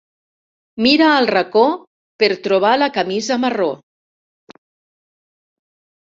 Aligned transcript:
Mira 0.85 1.09
al 1.17 1.27
racó 1.31 1.65
per 2.23 2.31
trobar 2.47 2.73
la 2.85 2.89
camisa 2.97 3.39
marró. 3.45 3.69